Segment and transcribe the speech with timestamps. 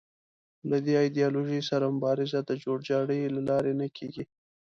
[0.69, 4.23] له دې ایدیالوژۍ سره مبارزه د جوړ جاړي له لارې نه کېږي